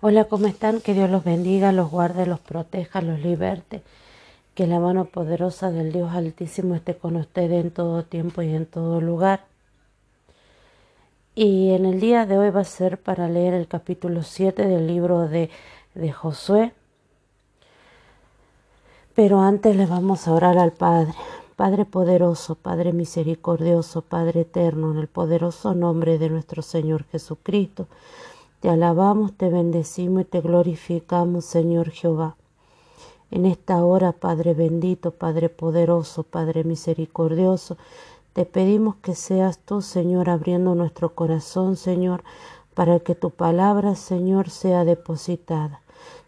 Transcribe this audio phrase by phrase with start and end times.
[0.00, 0.80] Hola, ¿cómo están?
[0.80, 3.82] Que Dios los bendiga, los guarde, los proteja, los liberte.
[4.54, 8.64] Que la mano poderosa del Dios Altísimo esté con ustedes en todo tiempo y en
[8.64, 9.44] todo lugar.
[11.34, 14.86] Y en el día de hoy va a ser para leer el capítulo 7 del
[14.86, 15.50] libro de,
[15.96, 16.72] de Josué.
[19.16, 21.12] Pero antes le vamos a orar al Padre.
[21.56, 27.88] Padre poderoso, Padre misericordioso, Padre eterno, en el poderoso nombre de nuestro Señor Jesucristo.
[28.60, 32.34] Te alabamos, te bendecimos y te glorificamos, Señor Jehová.
[33.30, 37.76] En esta hora, Padre bendito, Padre poderoso, Padre misericordioso,
[38.32, 42.24] te pedimos que seas tú, Señor, abriendo nuestro corazón, Señor,
[42.74, 45.80] para que tu palabra, Señor, sea depositada.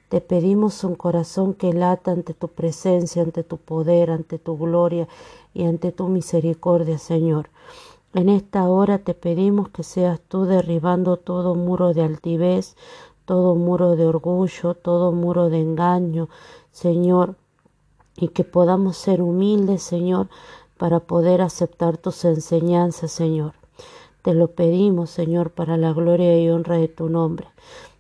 [0.09, 5.09] Te pedimos un corazón que lata ante tu presencia, ante tu poder, ante tu gloria
[5.53, 7.49] y ante tu misericordia, Señor.
[8.13, 12.77] En esta hora te pedimos que seas tú derribando todo muro de altivez,
[13.25, 16.29] todo muro de orgullo, todo muro de engaño,
[16.73, 17.37] Señor,
[18.17, 20.29] y que podamos ser humildes, Señor,
[20.77, 23.53] para poder aceptar tus enseñanzas, Señor.
[24.23, 27.47] Te lo pedimos, Señor, para la gloria y honra de tu nombre.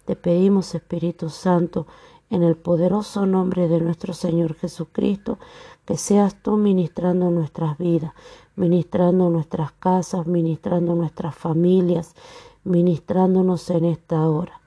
[0.06, 1.87] Te pedimos, Espíritu Santo,
[2.31, 5.39] en el poderoso nombre de nuestro Señor Jesucristo,
[5.84, 8.12] que seas tú ministrando nuestras vidas,
[8.56, 12.15] ministrando nuestras casas, ministrando nuestras familias,
[12.65, 14.61] ministrándonos en esta hora.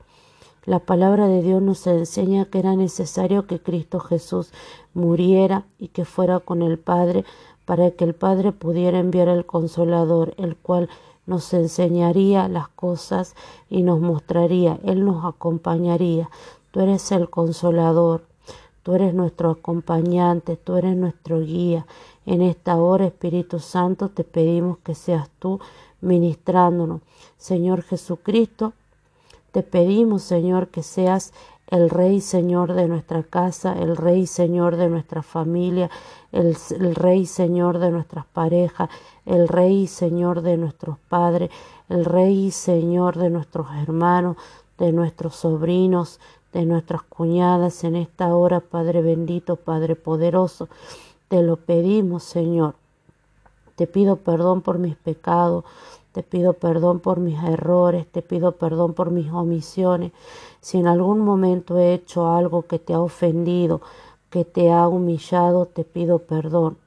[0.65, 4.51] La palabra de Dios nos enseña que era necesario que Cristo Jesús
[4.93, 7.25] muriera y que fuera con el Padre
[7.65, 10.89] para que el Padre pudiera enviar el consolador, el cual
[11.25, 13.35] nos enseñaría las cosas
[13.69, 16.29] y nos mostraría, Él nos acompañaría.
[16.71, 18.25] Tú eres el consolador,
[18.83, 21.85] tú eres nuestro acompañante, tú eres nuestro guía.
[22.25, 25.59] En esta hora, Espíritu Santo, te pedimos que seas tú
[26.01, 27.01] ministrándonos.
[27.37, 28.73] Señor Jesucristo,
[29.51, 31.33] te pedimos, Señor, que seas
[31.67, 35.89] el Rey Señor de nuestra casa, el Rey Señor de nuestra familia,
[36.31, 36.55] el,
[36.95, 38.89] Rey Señor de nuestras parejas,
[39.25, 41.49] el Rey Señor de nuestros padres,
[41.89, 44.37] el Rey Señor de nuestros hermanos,
[44.77, 46.19] de nuestros sobrinos,
[46.51, 50.69] de nuestras cuñadas en esta hora, Padre bendito, Padre poderoso.
[51.33, 52.75] Te lo pedimos, Señor.
[53.75, 55.63] Te pido perdón por mis pecados,
[56.11, 60.11] te pido perdón por mis errores, te pido perdón por mis omisiones.
[60.61, 63.81] Si en algún momento he hecho algo que te ha ofendido,
[64.29, 66.77] que te ha humillado, te pido perdón.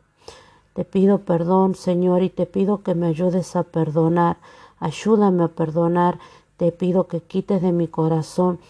[0.75, 4.37] Te pido perdón, Señor, y te pido que me ayudes a perdonar.
[4.79, 6.21] Ayúdame a perdonar.
[6.57, 8.61] Te pido que quites de mi corazón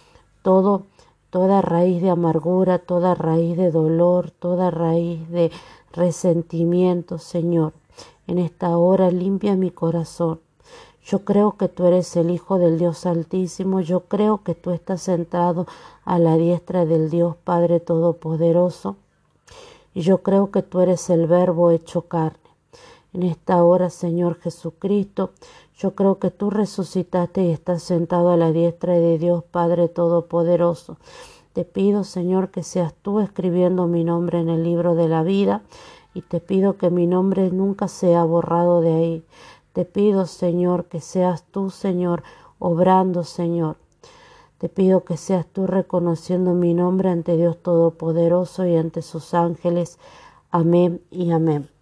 [0.40, 0.84] todo
[1.36, 5.52] toda raíz de amargura, toda raíz de dolor, toda raíz de
[5.92, 7.74] resentimiento, Señor.
[8.26, 10.40] En esta hora limpia mi corazón.
[11.04, 15.02] Yo creo que tú eres el Hijo del Dios Altísimo, yo creo que tú estás
[15.02, 15.66] sentado
[16.06, 18.96] a la diestra del Dios Padre Todopoderoso,
[19.92, 22.38] y yo creo que tú eres el Verbo hecho carne.
[23.12, 25.32] En esta hora, Señor Jesucristo,
[25.76, 30.96] yo creo que tú resucitaste y estás sentado a la diestra de Dios Padre Todopoderoso.
[31.52, 35.62] Te pido, Señor, que seas tú escribiendo mi nombre en el libro de la vida
[36.14, 39.24] y te pido que mi nombre nunca sea borrado de ahí.
[39.74, 42.22] Te pido, Señor, que seas tú, Señor,
[42.58, 43.76] obrando, Señor.
[44.56, 49.98] Te pido que seas tú reconociendo mi nombre ante Dios Todopoderoso y ante sus ángeles.
[50.50, 51.75] Amén y amén.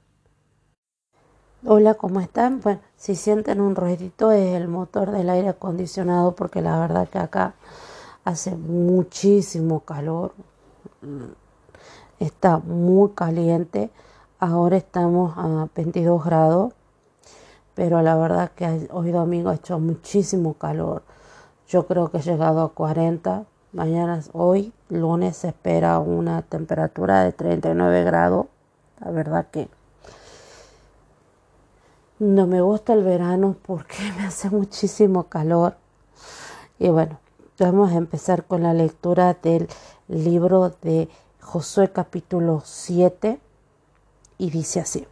[1.67, 2.61] Hola, ¿cómo están?
[2.61, 7.19] Bueno, si sienten un ruidito es el motor del aire acondicionado porque la verdad que
[7.19, 7.55] acá
[8.23, 10.35] hace muchísimo calor,
[12.21, 13.89] está muy caliente,
[14.39, 16.75] ahora estamos a 22 grados,
[17.75, 21.03] pero la verdad que hoy domingo ha hecho muchísimo calor,
[21.67, 27.33] yo creo que he llegado a 40, mañana, hoy, lunes, se espera una temperatura de
[27.33, 28.49] 39 grados,
[29.01, 29.71] la verdad que
[32.19, 35.77] no me gusta el verano porque me hace muchísimo calor.
[36.79, 37.19] Y bueno,
[37.59, 39.69] vamos a empezar con la lectura del
[40.09, 41.09] libro de
[41.41, 43.41] Josué capítulo 7
[44.39, 45.07] y dice así.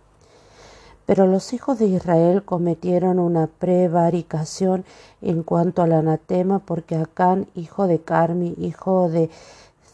[1.06, 4.84] Pero los hijos de Israel cometieron una prevaricación
[5.20, 9.28] en cuanto al anatema porque Acán, hijo de Carmi, hijo de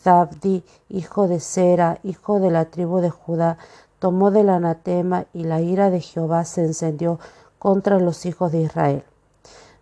[0.02, 3.58] Zabdi, hijo de Sera, hijo de la tribu de Judá,
[3.99, 7.19] tomó del anatema y la ira de Jehová se encendió
[7.59, 9.05] contra los hijos de Israel.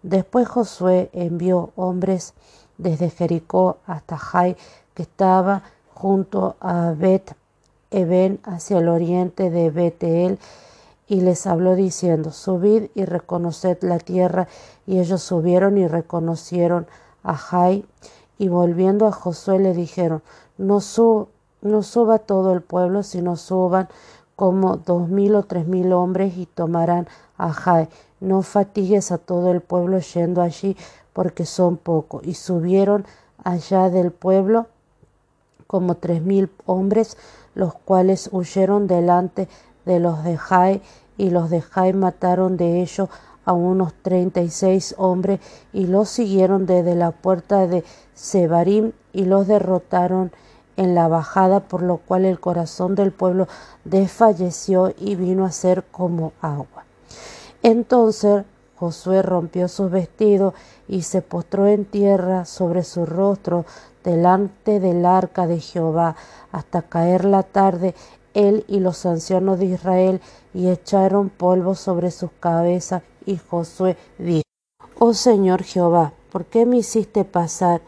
[0.03, 2.35] Después Josué envió hombres
[2.79, 4.57] desde Jericó hasta Jai,
[4.95, 5.63] que estaba
[5.95, 7.35] junto a Bet
[7.91, 10.39] Eben hacia el oriente de Betel,
[11.09, 14.49] y les habló diciendo, subid y reconoced la tierra.
[14.87, 16.87] Y ellos subieron y reconocieron
[17.23, 17.85] a Jai
[18.39, 20.23] Y volviendo a Josué le dijeron,
[20.59, 20.81] no,
[21.62, 23.88] no suba todo el pueblo, sino suban
[24.37, 27.08] como dos mil o tres mil hombres y tomarán
[27.38, 27.88] a Jai.
[28.20, 30.76] No fatigues a todo el pueblo yendo allí,
[31.12, 32.26] porque son pocos.
[32.26, 33.06] Y subieron
[33.43, 34.67] allá del pueblo
[35.67, 37.17] como tres mil hombres,
[37.55, 39.49] los cuales huyeron delante
[39.85, 40.82] de los de Jai,
[41.17, 43.08] y los de Jai mataron de ellos
[43.44, 45.41] a unos treinta y seis hombres,
[45.73, 50.32] y los siguieron desde la puerta de Sebarim, y los derrotaron
[50.76, 53.49] en la bajada, por lo cual el corazón del pueblo
[53.84, 56.84] desfalleció y vino a ser como agua.
[57.62, 58.44] Entonces
[58.76, 60.55] Josué rompió sus vestidos
[60.87, 63.64] y se postró en tierra sobre su rostro
[64.05, 66.14] delante del arca de Jehová
[66.52, 67.94] hasta caer la tarde
[68.34, 70.20] él y los ancianos de Israel
[70.52, 74.43] y echaron polvo sobre sus cabezas y Josué dijo
[74.99, 77.81] Oh Señor Jehová, ¿por qué me hiciste pasar?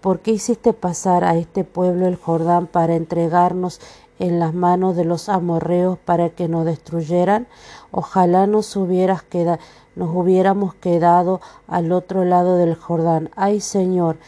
[0.00, 3.80] ¿Por qué hiciste pasar a este pueblo el Jordán para entregarnos
[4.20, 7.48] en las manos de los amorreos para que nos destruyeran?
[7.90, 9.58] Ojalá nos hubieras quedado,
[9.96, 13.30] nos hubiéramos quedado al otro lado del Jordán.
[13.34, 14.18] Ay Señor,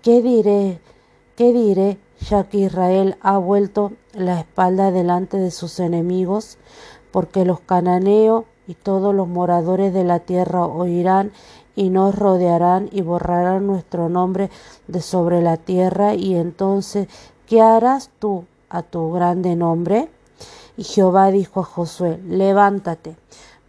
[0.00, 0.80] ¿qué diré?
[1.34, 6.56] ¿Qué diré ya que Israel ha vuelto la espalda delante de sus enemigos?
[7.10, 11.32] Porque los cananeos y todos los moradores de la tierra oirán
[11.76, 14.50] y nos rodearán y borrarán nuestro nombre
[14.88, 17.06] de sobre la tierra y entonces
[17.46, 20.08] ¿qué harás tú a tu grande nombre?
[20.76, 23.16] Y Jehová dijo a Josué, levántate,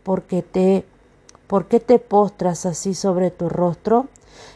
[0.04, 0.86] porque te,
[1.48, 4.08] ¿por qué te postras así sobre tu rostro?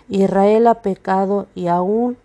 [0.10, 2.18] Israel ha pecado y aún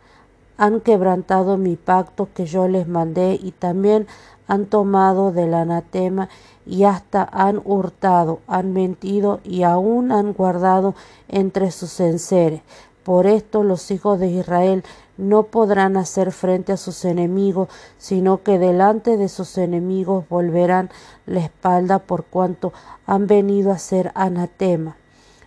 [0.57, 4.07] han quebrantado mi pacto que yo les mandé y también
[4.49, 6.29] han tomado del anatema
[6.67, 10.95] y hasta han hurtado, han mentido y aún han guardado
[11.29, 12.63] entre sus enseres.
[13.05, 14.83] Por esto los hijos de Israel
[15.17, 17.69] no podrán hacer frente a sus enemigos,
[17.99, 20.91] sino que delante de sus enemigos volverán
[21.25, 22.73] la espalda por cuanto
[23.07, 24.97] han venido a ser anatema.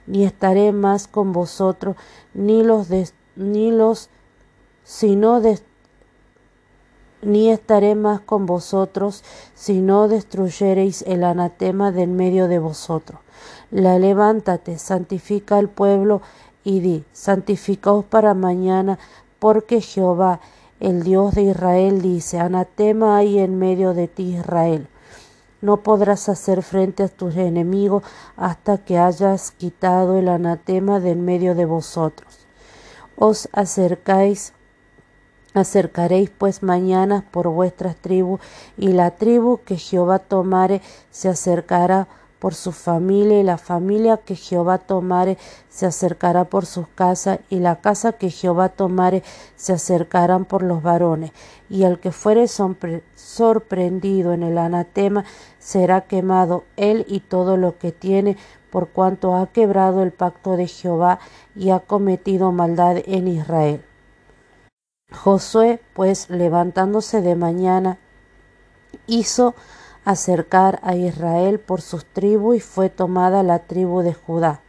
[0.07, 1.97] Ni estaré más con vosotros,
[2.33, 2.87] ni los,
[3.35, 4.09] ni los
[4.83, 5.59] sino de
[7.21, 9.23] ni estaré más con vosotros
[9.53, 13.19] si no destruyereis el anatema de en medio de vosotros.
[13.71, 16.21] La levántate, santifica al pueblo
[16.63, 18.99] y di, santificaos para mañana,
[19.39, 20.39] porque Jehová,
[20.79, 24.87] el Dios de Israel, dice, anatema hay en medio de ti, Israel.
[25.61, 28.03] No podrás hacer frente a tus enemigos
[28.37, 32.47] hasta que hayas quitado el anatema de en medio de vosotros.
[33.17, 34.53] Os acercáis
[35.53, 38.39] Acercaréis pues mañana por vuestras tribus,
[38.77, 42.07] y la tribu que Jehová tomare se acercará
[42.37, 47.59] por su familia, y la familia que Jehová tomare se acercará por sus casas, y
[47.59, 49.23] la casa que Jehová tomare
[49.55, 51.31] se acercarán por los varones.
[51.67, 55.25] Y el que fuere sorprendido en el anatema
[55.57, 58.37] será quemado él y todo lo que tiene,
[58.69, 61.17] por cuanto ha quebrado el pacto de Jehová
[61.55, 63.83] y ha cometido maldad en Israel.
[65.11, 67.97] Josué, pues, levantándose de mañana,
[69.07, 69.55] hizo
[70.05, 74.61] acercar a Israel por sus tribus y fue tomada la tribu de Judá.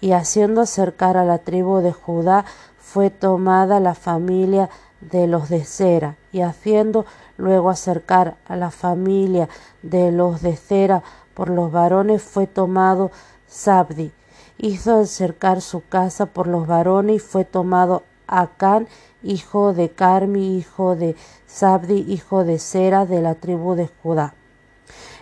[0.00, 2.44] Y haciendo acercar a la tribu de Judá,
[2.78, 9.48] fue tomada la familia de los de Sera, y haciendo luego acercar a la familia
[9.82, 11.02] de los de Sera
[11.34, 13.10] por los varones, fue tomado
[13.46, 14.12] Sabdi.
[14.58, 18.86] Hizo acercar su casa por los varones y fue tomado Acán
[19.22, 24.34] hijo de Carmi, hijo de Sabdi, hijo de Sera, de la tribu de Judá.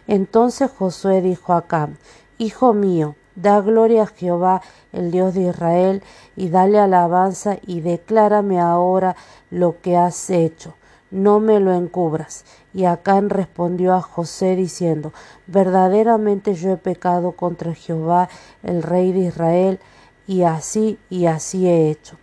[0.07, 1.99] Entonces Josué dijo a Acán,
[2.39, 4.63] Hijo mío, da gloria a Jehová,
[4.93, 6.03] el Dios de Israel,
[6.37, 9.17] y dale alabanza, y declárame ahora
[9.51, 10.75] lo que has hecho.
[11.11, 12.45] No me lo encubras.
[12.73, 15.13] Y Acán respondió a José diciendo,
[15.47, 18.29] Verdaderamente yo he pecado contra Jehová,
[18.63, 19.81] el Rey de Israel,
[20.27, 22.19] y así y así he hecho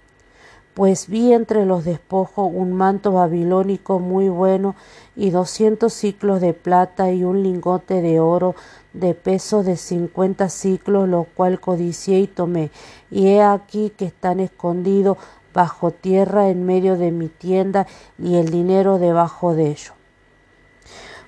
[0.76, 4.76] pues vi entre los despojos un manto babilónico muy bueno
[5.16, 8.56] y doscientos ciclos de plata y un lingote de oro
[8.92, 12.72] de peso de cincuenta ciclos, lo cual codicié y tomé.
[13.10, 15.18] Y he aquí que están escondidos
[15.54, 17.88] bajo tierra en medio de mi tienda
[18.20, 19.94] y el dinero debajo de ellos.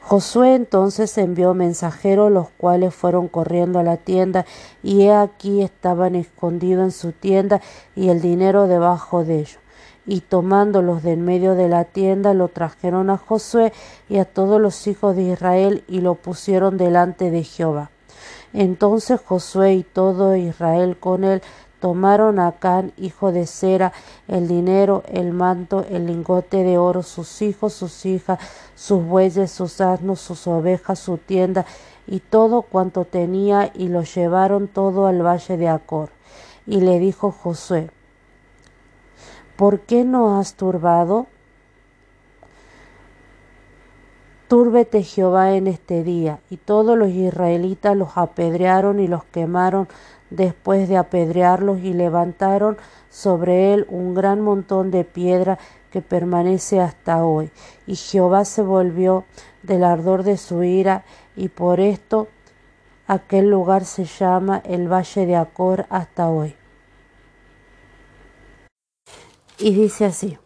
[0.07, 4.45] Josué entonces envió mensajeros, los cuales fueron corriendo a la tienda,
[4.81, 7.59] y he aquí estaban escondidos en su tienda
[7.93, 9.59] y el dinero debajo de ellos.
[10.05, 13.73] Y tomándolos de en medio de la tienda, lo trajeron a Josué
[14.07, 17.91] y a todos los hijos de Israel y lo pusieron delante de Jehová.
[18.53, 21.41] Entonces Josué y todo Israel con él
[21.79, 23.93] Tomaron a Can, hijo de Sera,
[24.27, 28.39] el dinero, el manto, el lingote de oro, sus hijos, sus hijas,
[28.75, 31.65] sus bueyes, sus asnos, sus ovejas, su tienda
[32.07, 36.09] y todo cuanto tenía, y lo llevaron todo al valle de Acor.
[36.65, 37.89] Y le dijo Josué,
[39.57, 41.27] ¿por qué no has turbado?
[44.47, 46.39] Túrbete Jehová en este día.
[46.49, 49.89] Y todos los israelitas los apedrearon y los quemaron
[50.29, 52.77] después de apedrearlos y levantaron
[53.09, 55.57] sobre él un gran montón de piedra
[55.91, 57.51] que permanece hasta hoy.
[57.85, 59.25] Y Jehová se volvió
[59.63, 61.05] del ardor de su ira
[61.35, 62.27] y por esto
[63.07, 66.55] aquel lugar se llama el Valle de Acor hasta hoy.
[69.59, 70.37] Y dice así.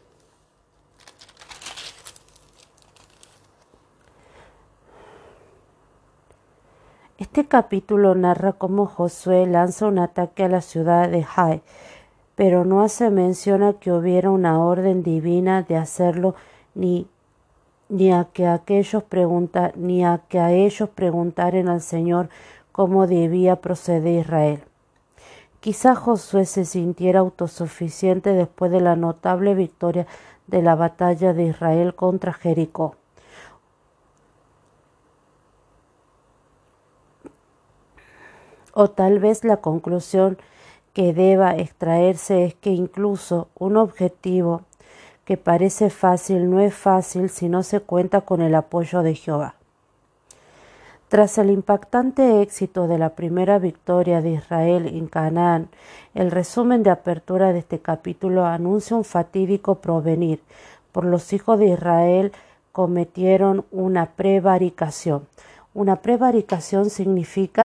[7.32, 11.62] Este capítulo narra cómo Josué lanza un ataque a la ciudad de Jai,
[12.36, 16.36] pero no hace mención a que hubiera una orden divina de hacerlo
[16.76, 17.08] ni,
[17.88, 19.06] ni a que aquellos
[19.78, 22.28] ni a que a ellos preguntaren al Señor
[22.74, 24.66] cómo debía proceder Israel.
[25.62, 30.06] Quizá Josué se sintiera autosuficiente después de la notable victoria
[30.48, 32.98] de la batalla de Israel contra Jericó.
[38.74, 40.38] O tal vez la conclusión
[40.94, 44.62] que deba extraerse es que incluso un objetivo
[45.26, 49.56] que parece fácil no es fácil si no se cuenta con el apoyo de Jehová.
[51.08, 55.68] Tras el impactante éxito de la primera victoria de Israel en Canaán,
[56.14, 60.42] el resumen de apertura de este capítulo anuncia un fatídico provenir.
[60.94, 62.32] Por los hijos de Israel
[62.72, 65.28] cometieron una prevaricación.
[65.74, 67.62] Una prevaricación significa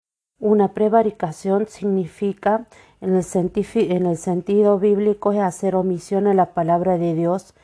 [0.45, 2.67] una prevaricación significa,
[3.01, 7.55] en el, en el, sentido bíblico, es hacer omisión en la palabra de Dios,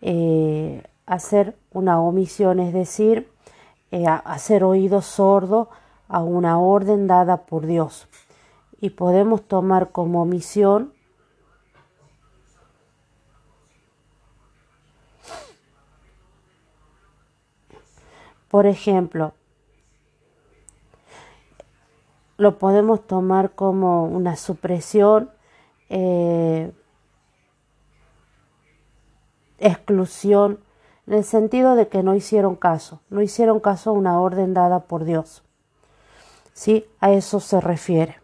[0.00, 3.28] eh, hacer una omisión, es decir,
[3.90, 5.68] eh, hacer oído sordo
[6.08, 8.08] a una orden dada por Dios.
[8.80, 10.94] Y podemos tomar como omisión
[18.48, 19.34] por ejemplo,
[22.36, 25.30] lo podemos tomar como una supresión,
[25.88, 26.72] eh,
[29.58, 30.60] exclusión,
[31.06, 34.80] en el sentido de que no hicieron caso, no hicieron caso a una orden dada
[34.80, 35.42] por Dios.
[36.52, 36.86] ¿Sí?
[37.00, 38.16] A eso se refiere.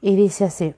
[0.00, 0.74] Y dice así,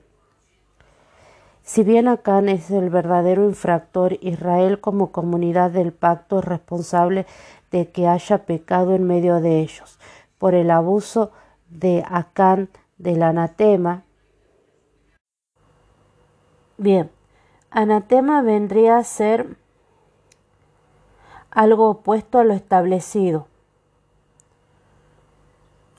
[1.61, 7.25] si bien Acán es el verdadero infractor, Israel como comunidad del pacto es responsable
[7.71, 9.97] de que haya pecado en medio de ellos,
[10.37, 11.31] por el abuso
[11.79, 14.03] de Acán del anatema.
[16.77, 17.11] Bien,
[17.71, 19.57] anatema vendría a ser
[21.51, 23.47] algo opuesto a lo establecido.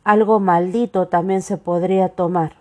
[0.03, 2.57] Algo maldito también se podría tomar.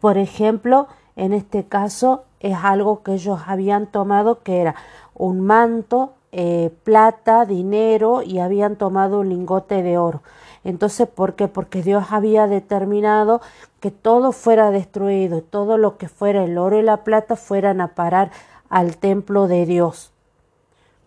[0.00, 4.76] Por ejemplo, en este caso es algo que ellos habían tomado que era
[5.14, 10.22] un manto, eh, plata, dinero y habían tomado un lingote de oro.
[10.68, 11.48] Entonces, ¿por qué?
[11.48, 13.40] Porque Dios había determinado
[13.80, 17.94] que todo fuera destruido, todo lo que fuera el oro y la plata fueran a
[17.94, 18.30] parar
[18.68, 20.12] al templo de Dios.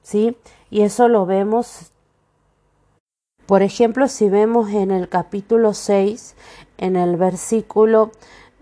[0.02, 0.36] ¿Sí?
[0.72, 1.92] Y eso lo vemos,
[3.46, 6.36] por ejemplo, si vemos en el capítulo 6,
[6.80, 8.10] en el versículo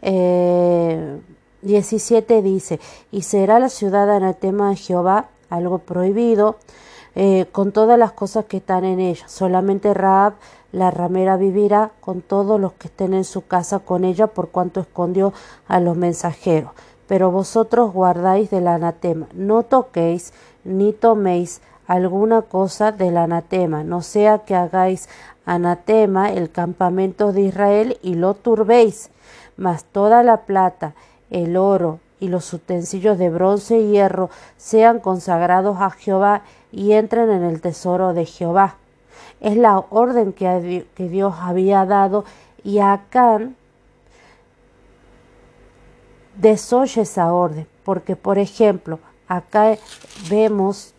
[0.01, 6.57] 17 eh, dice, y será la ciudad anatema de Jehová, algo prohibido,
[7.15, 9.29] eh, con todas las cosas que están en ella.
[9.29, 10.33] Solamente Raab
[10.71, 14.79] la ramera vivirá con todos los que estén en su casa con ella por cuanto
[14.79, 15.33] escondió
[15.67, 16.71] a los mensajeros.
[17.07, 20.33] Pero vosotros guardáis del anatema, no toquéis
[20.63, 25.09] ni toméis alguna cosa del anatema, no sea que hagáis
[25.45, 29.09] anatema el campamento de Israel y lo turbéis,
[29.57, 30.93] mas toda la plata,
[31.31, 37.31] el oro y los utensilios de bronce y hierro sean consagrados a Jehová y entren
[37.31, 38.75] en el tesoro de Jehová.
[39.41, 42.25] Es la orden que, Dios había dado
[42.63, 43.55] y Acán
[46.35, 49.77] desoye esa orden, porque por ejemplo, acá
[50.29, 50.93] vemos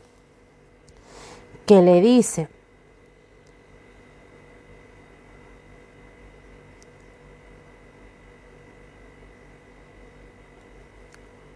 [1.66, 2.49] que le dice,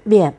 [0.05, 0.37] Bien,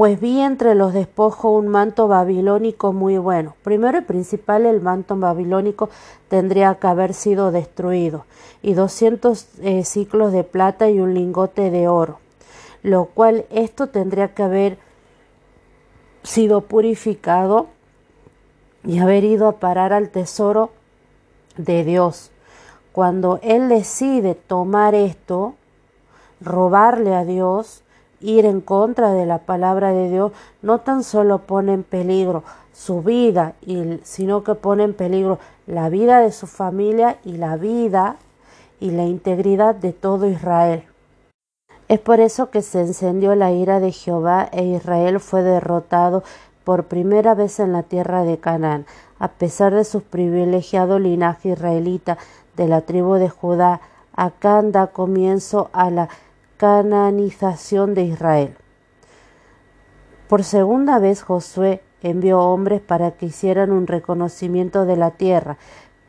[0.00, 3.54] Pues vi entre los despojos un manto babilónico muy bueno.
[3.62, 5.90] Primero y principal, el manto babilónico
[6.28, 8.24] tendría que haber sido destruido,
[8.62, 12.18] y doscientos eh, ciclos de plata y un lingote de oro,
[12.82, 14.78] lo cual esto tendría que haber
[16.22, 17.66] sido purificado
[18.84, 20.70] y haber ido a parar al tesoro
[21.58, 22.30] de Dios.
[22.92, 25.56] Cuando Él decide tomar esto,
[26.40, 27.82] robarle a Dios,
[28.20, 33.02] ir en contra de la palabra de Dios, no tan solo pone en peligro su
[33.02, 33.54] vida,
[34.02, 38.16] sino que pone en peligro la vida de su familia y la vida
[38.78, 40.84] y la integridad de todo Israel.
[41.88, 46.22] Es por eso que se encendió la ira de Jehová e Israel fue derrotado
[46.64, 48.86] por primera vez en la tierra de Canaán,
[49.18, 52.16] a pesar de su privilegiado linaje israelita
[52.56, 53.80] de la tribu de Judá.
[54.14, 56.08] Acá da comienzo a la
[56.60, 58.54] cananización de Israel.
[60.28, 65.56] Por segunda vez Josué envió hombres para que hicieran un reconocimiento de la tierra,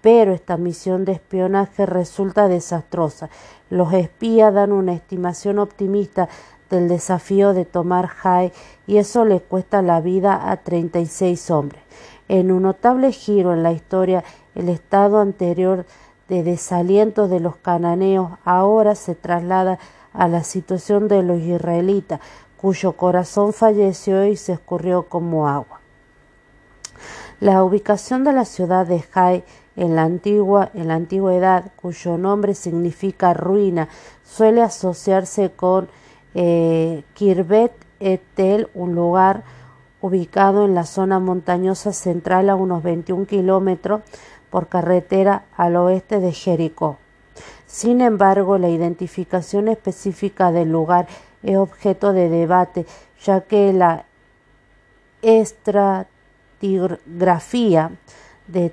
[0.01, 3.29] pero esta misión de espionaje resulta desastrosa.
[3.69, 6.27] Los espías dan una estimación optimista
[6.69, 8.51] del desafío de tomar Jai
[8.87, 11.81] y eso le cuesta la vida a 36 hombres.
[12.27, 15.85] En un notable giro en la historia, el estado anterior
[16.31, 19.79] de desaliento de los cananeos ahora se traslada
[20.13, 22.21] a la situación de los israelitas,
[22.55, 25.81] cuyo corazón falleció y se escurrió como agua.
[27.41, 29.43] La ubicación de la ciudad de Jai
[29.75, 33.89] en la, antigua, en la antigüedad, cuyo nombre significa ruina,
[34.23, 35.89] suele asociarse con
[36.33, 39.43] eh, Kirbet Etel, un lugar
[39.99, 44.01] ubicado en la zona montañosa central a unos 21 kilómetros
[44.51, 46.99] por carretera al oeste de Jericó.
[47.65, 51.07] Sin embargo, la identificación específica del lugar
[51.41, 52.85] es objeto de debate,
[53.23, 54.05] ya que la
[55.23, 57.89] estratigrafía
[58.47, 58.71] de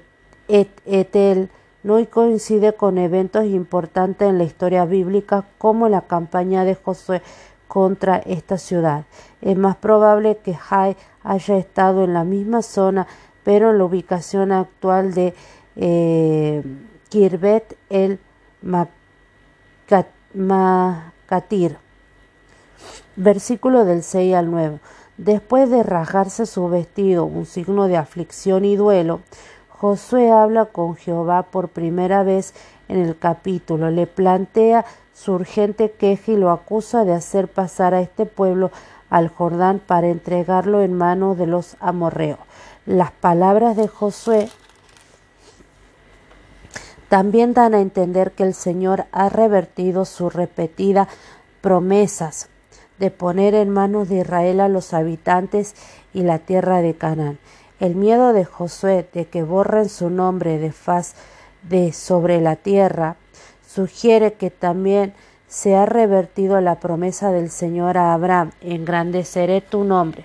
[0.49, 1.49] Etel
[1.83, 7.23] no coincide con eventos importantes en la historia bíblica como la campaña de Josué
[7.69, 9.05] contra esta ciudad.
[9.41, 13.07] Es más probable que Jai haya estado en la misma zona,
[13.45, 15.35] pero en la ubicación actual de
[15.79, 16.63] eh,
[17.09, 18.19] Kirbet el
[20.35, 21.79] Macatir.
[23.17, 24.81] Versículo del 6 al 9.
[25.17, 29.21] Después de rasgarse su vestido, un signo de aflicción y duelo,
[29.69, 32.53] Josué habla con Jehová por primera vez
[32.89, 38.01] en el capítulo, le plantea su urgente queja y lo acusa de hacer pasar a
[38.01, 38.71] este pueblo
[39.11, 42.39] al Jordán para entregarlo en manos de los amorreos.
[42.87, 44.49] Las palabras de Josué
[47.09, 51.09] también dan a entender que el Señor ha revertido sus repetidas
[51.61, 52.49] promesas
[52.99, 55.75] de poner en manos de Israel a los habitantes
[56.13, 57.39] y la tierra de Canaán.
[57.81, 61.15] El miedo de Josué de que borren su nombre de faz
[61.63, 63.17] de sobre la tierra
[63.67, 65.15] sugiere que también
[65.47, 70.25] se ha revertido la promesa del Señor a Abraham, engrandeceré tu nombre.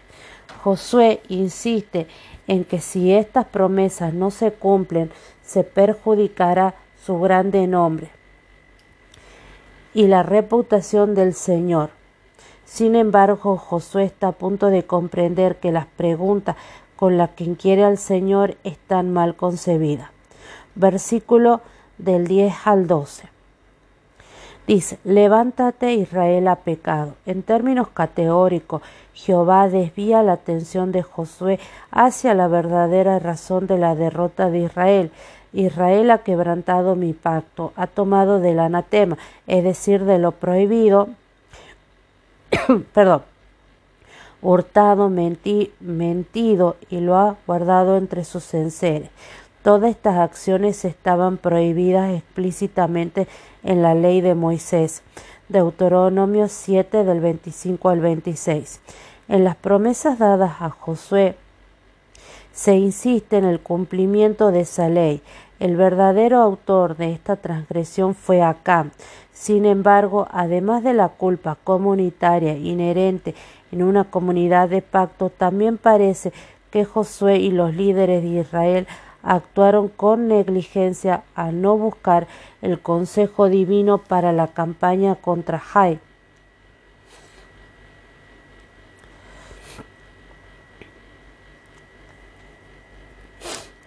[0.63, 2.08] Josué insiste
[2.48, 5.12] en que si estas promesas no se cumplen,
[5.44, 8.10] se perjudicará su grande nombre
[9.94, 11.92] y la reputación del Señor.
[12.66, 16.56] Sin embargo, Josué está a punto de comprender que las preguntas
[16.96, 20.10] con las que inquiere al Señor están mal concebidas.
[20.76, 21.62] Versículo
[21.98, 23.30] del 10 al 12.
[24.66, 27.16] Dice, levántate Israel ha pecado.
[27.26, 28.82] En términos categóricos,
[29.13, 31.60] Jehová desvía la atención de Josué
[31.91, 35.12] hacia la verdadera razón de la derrota de Israel.
[35.54, 41.10] Israel ha quebrantado mi pacto, ha tomado del anatema, es decir, de lo prohibido,
[42.93, 43.21] perdón,
[44.41, 49.10] hurtado, mentido y lo ha guardado entre sus enseres.
[49.63, 53.28] Todas estas acciones estaban prohibidas explícitamente
[53.63, 55.04] en la ley de Moisés.
[55.54, 58.82] Deuteronomio 7 del 25 al 26.
[59.28, 61.36] En las promesas dadas a Josué
[62.52, 65.22] se insiste en el cumplimiento de esa ley.
[65.60, 68.88] El verdadero autor de esta transgresión fue Acá.
[69.32, 73.36] Sin embargo, además de la culpa comunitaria inherente
[73.72, 76.34] en una comunidad de pacto, también parece
[76.72, 78.88] que Josué y los líderes de Israel
[79.24, 82.28] actuaron con negligencia al no buscar
[82.62, 86.00] el consejo divino para la campaña contra Jai.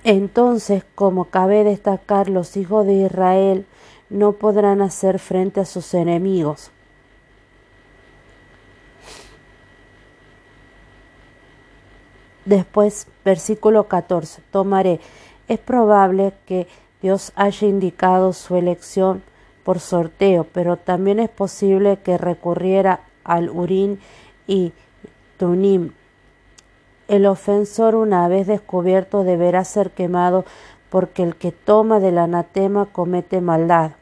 [0.03, 3.67] Entonces, como cabe destacar, los hijos de Israel
[4.09, 6.71] no podrán hacer frente a sus enemigos.
[12.45, 15.01] Después, versículo 14, tomaré.
[15.49, 16.67] Es probable que
[17.03, 19.23] Dios haya indicado su elección
[19.65, 24.01] por sorteo, pero también es posible que recurriera al Urín
[24.47, 24.73] y
[25.39, 25.93] Tunim.
[27.09, 30.45] El ofensor, una vez descubierto, deberá ser quemado
[30.91, 33.93] porque el que toma del anatema comete maldad.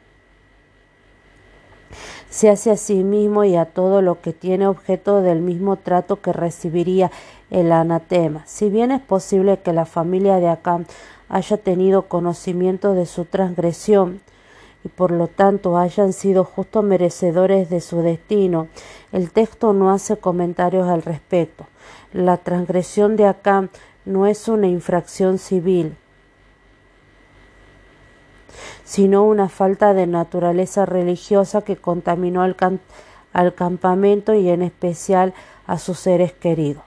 [2.29, 6.21] Se hace a sí mismo y a todo lo que tiene objeto del mismo trato
[6.21, 7.11] que recibiría
[7.49, 8.43] el anatema.
[8.45, 10.85] Si bien es posible que la familia de Acam
[11.29, 14.21] haya tenido conocimiento de su transgresión,
[14.83, 18.67] y por lo tanto hayan sido justo merecedores de su destino.
[19.11, 21.65] El texto no hace comentarios al respecto.
[22.13, 23.69] La transgresión de Acam
[24.05, 25.97] no es una infracción civil,
[28.83, 35.33] sino una falta de naturaleza religiosa que contaminó al campamento y en especial
[35.65, 36.83] a sus seres queridos.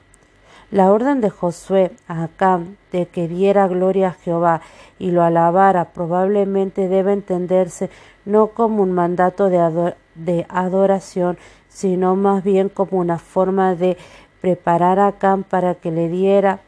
[0.71, 4.61] La orden de Josué a Acam de que diera gloria a Jehová
[4.99, 7.89] y lo alabara probablemente debe entenderse
[8.27, 11.39] no como un mandato de, de adoración,
[11.71, 13.97] sino más bien como una forma de
[14.43, 16.61] preparar a Acam para que le diera,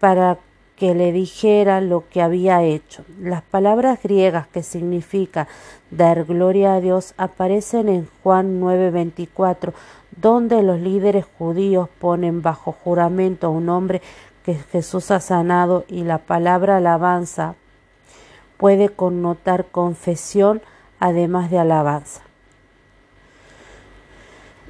[0.00, 0.38] para
[0.80, 3.04] que le dijera lo que había hecho.
[3.20, 5.46] Las palabras griegas que significa
[5.90, 9.74] dar gloria a Dios aparecen en Juan 9:24,
[10.16, 14.00] donde los líderes judíos ponen bajo juramento a un hombre
[14.42, 17.56] que Jesús ha sanado y la palabra alabanza
[18.56, 20.62] puede connotar confesión
[20.98, 22.22] además de alabanza.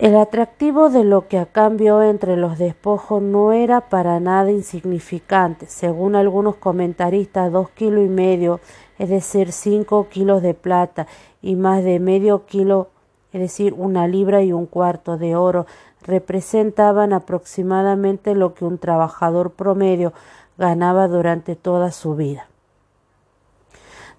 [0.00, 5.66] El atractivo de lo que a cambio entre los despojos no era para nada insignificante.
[5.66, 8.60] Según algunos comentaristas, dos kilos y medio,
[8.98, 11.06] es decir, cinco kilos de plata
[11.42, 12.88] y más de medio kilo
[13.32, 15.66] es decir, una libra y un cuarto de oro,
[16.02, 20.12] representaban aproximadamente lo que un trabajador promedio
[20.58, 22.48] ganaba durante toda su vida.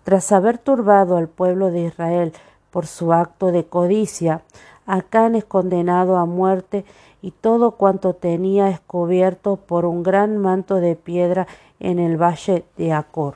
[0.04, 2.34] Tras haber turbado al pueblo de Israel
[2.72, 4.42] por su acto de codicia,
[4.86, 6.86] Acán es condenado a muerte
[7.22, 11.48] y todo cuanto tenía es cubierto por un gran manto de piedra
[11.80, 13.36] en el valle de Acor.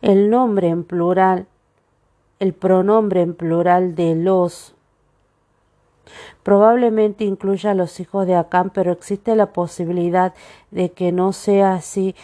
[0.00, 1.46] El nombre en plural,
[2.38, 4.74] el pronombre en plural de los
[6.42, 10.34] probablemente incluya a los hijos de Acán, pero existe la posibilidad
[10.72, 12.16] de que no sea así,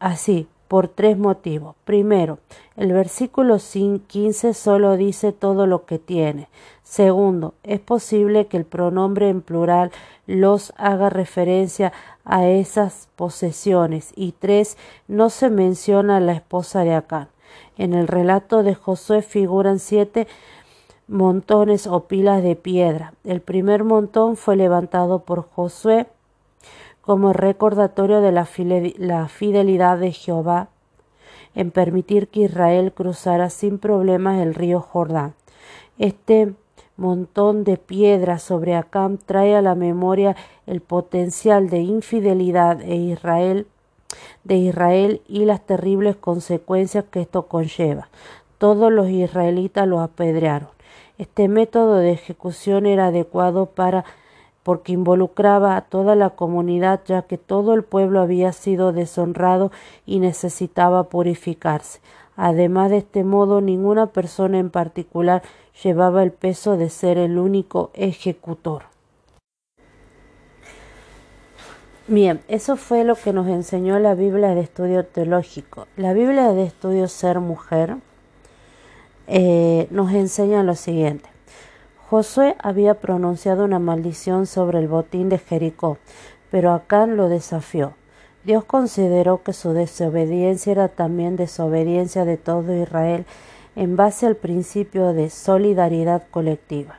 [0.00, 1.76] así por tres motivos.
[1.84, 2.38] Primero,
[2.76, 6.48] el versículo 15 solo dice todo lo que tiene.
[6.82, 9.90] Segundo, es posible que el pronombre en plural
[10.26, 11.92] los haga referencia
[12.24, 14.12] a esas posesiones.
[14.16, 14.76] Y tres,
[15.08, 17.28] no se menciona a la esposa de Acán.
[17.76, 20.26] En el relato de Josué figuran siete
[21.06, 23.12] montones o pilas de piedra.
[23.24, 26.06] El primer montón fue levantado por Josué
[27.04, 28.46] como recordatorio de la
[29.28, 30.68] fidelidad de Jehová
[31.54, 35.34] en permitir que Israel cruzara sin problemas el río Jordán.
[35.98, 36.52] Este
[36.96, 40.36] montón de piedras sobre Acam trae a la memoria
[40.66, 43.66] el potencial de infidelidad de Israel,
[44.44, 48.08] de Israel y las terribles consecuencias que esto conlleva.
[48.58, 50.68] Todos los israelitas lo apedrearon.
[51.18, 54.04] Este método de ejecución era adecuado para
[54.64, 59.70] porque involucraba a toda la comunidad ya que todo el pueblo había sido deshonrado
[60.06, 62.00] y necesitaba purificarse.
[62.34, 65.42] Además de este modo ninguna persona en particular
[65.84, 68.84] llevaba el peso de ser el único ejecutor.
[72.06, 75.86] Bien, eso fue lo que nos enseñó la Biblia de Estudio Teológico.
[75.96, 77.96] La Biblia de Estudio Ser Mujer
[79.26, 81.33] eh, nos enseña lo siguiente.
[82.10, 85.96] Josué había pronunciado una maldición sobre el botín de Jericó,
[86.50, 87.94] pero Acán lo desafió.
[88.44, 93.24] Dios consideró que su desobediencia era también desobediencia de todo Israel
[93.74, 96.98] en base al principio de solidaridad colectiva.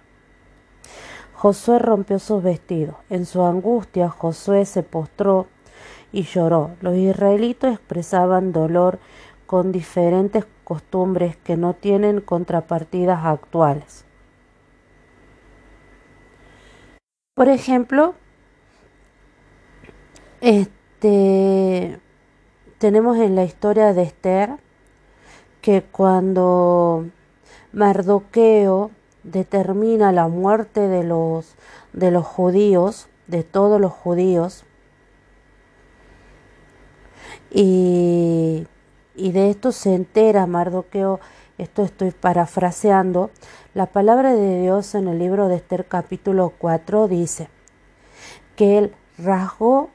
[1.36, 2.96] Josué rompió sus vestidos.
[3.12, 5.46] En su angustia Josué se postró
[6.12, 6.72] y lloró.
[6.82, 8.98] Los israelitos expresaban dolor
[9.46, 14.06] con diferentes costumbres que no tienen contrapartidas actuales.
[17.36, 18.16] Por ejemplo,
[20.40, 22.00] este
[22.78, 24.52] tenemos en la historia de Esther
[25.60, 27.08] que cuando
[27.74, 28.92] Mardoqueo
[29.24, 31.56] determina la muerte de los,
[31.92, 34.64] de los judíos, de todos los judíos,
[37.52, 38.66] y,
[39.14, 41.20] y de esto se entera Mardoqueo
[41.58, 43.30] esto estoy parafraseando,
[43.74, 47.48] la palabra de Dios en el libro de Esther capítulo 4 dice
[48.56, 49.90] que él rasgó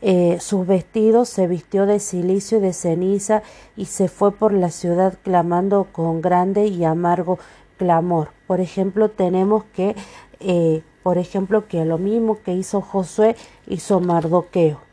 [0.00, 3.42] eh, sus vestidos, se vistió de silicio y de ceniza
[3.76, 7.38] y se fue por la ciudad clamando con grande y amargo
[7.76, 8.30] clamor.
[8.48, 9.94] Por ejemplo, tenemos que,
[10.40, 13.36] eh, por ejemplo, que lo mismo que hizo Josué
[13.68, 14.91] hizo Mardoqueo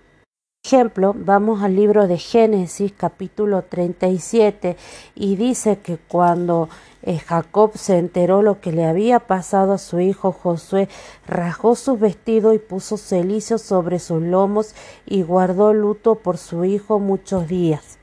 [0.69, 4.77] ejemplo, vamos al libro de Génesis capítulo 37
[5.15, 6.69] y dice que cuando
[7.01, 10.87] eh, Jacob se enteró lo que le había pasado a su hijo Josué,
[11.25, 14.75] rasgó su vestido y puso celicio sobre sus lomos
[15.07, 17.97] y guardó luto por su hijo muchos días.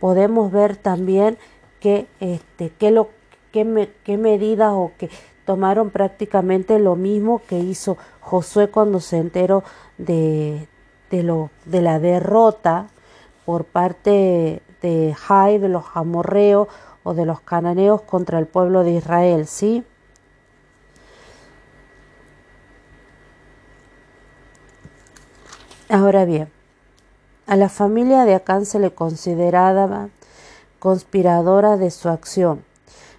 [0.00, 1.38] Podemos ver también
[1.78, 3.10] que, este, que, lo,
[3.52, 5.08] que, que medidas o que
[5.44, 9.62] tomaron prácticamente lo mismo que hizo Josué cuando se enteró
[9.98, 10.66] de,
[11.12, 12.88] de, lo, de la derrota
[13.44, 16.68] por parte de Jai, de los amorreos
[17.04, 19.84] o de los cananeos contra el pueblo de Israel, ¿sí?
[25.88, 26.48] Ahora bien,
[27.46, 30.08] a la familia de Acán se le consideraba
[30.78, 32.64] conspiradora de su acción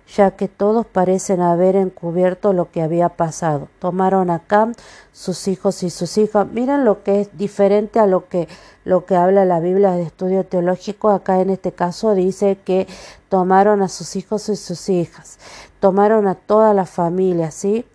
[0.07, 3.69] ya que todos parecen haber encubierto lo que había pasado.
[3.79, 4.73] Tomaron a Cam,
[5.11, 6.47] sus hijos y sus hijas.
[6.51, 8.47] Miren lo que es diferente a lo que,
[8.85, 11.09] lo que habla la Biblia de estudio teológico.
[11.09, 12.87] Acá en este caso dice que
[13.29, 15.39] tomaron a sus hijos y sus hijas.
[15.79, 17.85] Tomaron a toda la familia, ¿sí?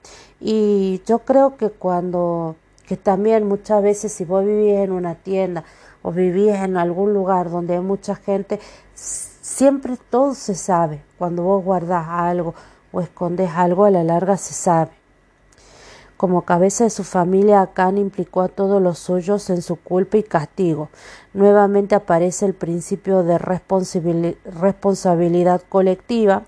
[0.41, 5.65] Y yo creo que cuando, que también muchas veces si vos vivís en una tienda
[6.03, 8.61] o vivís en algún lugar donde hay mucha gente,
[9.49, 11.01] Siempre todo se sabe.
[11.17, 12.55] Cuando vos guardás algo
[12.93, 14.91] o escondes algo, a la larga se sabe.
[16.19, 20.23] Como cabeza de su familia, Acán implicó a todos los suyos en su culpa y
[20.23, 20.91] castigo.
[21.33, 26.43] Nuevamente aparece el principio de responsabilidad colectiva.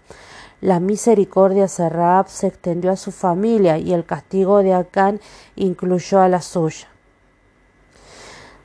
[0.60, 5.20] La misericordia de se extendió a su familia y el castigo de Acán
[5.56, 6.90] incluyó a la suya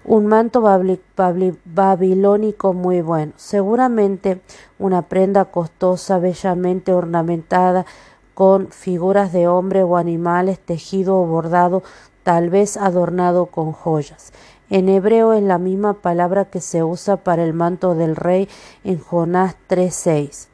[0.06, 0.62] un manto
[1.66, 4.40] babilónico muy bueno, seguramente
[4.78, 7.86] una prenda costosa, bellamente ornamentada
[8.36, 11.82] con figuras de hombre o animales, tejido o bordado,
[12.24, 14.32] tal vez adornado con joyas.
[14.70, 18.48] En hebreo es la misma palabra que se usa para el manto del rey
[18.84, 20.50] en Jonás 3.6.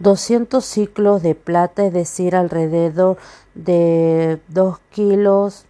[0.00, 3.18] 200 ciclos de plata, es decir, alrededor
[3.54, 5.66] de 2 kilos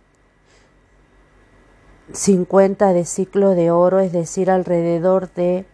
[2.13, 5.65] 50 de ciclo de oro, es decir, alrededor de...